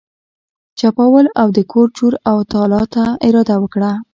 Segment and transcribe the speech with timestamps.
[0.79, 3.91] چپاول او د کور چور او تالا ته اراده وکړه.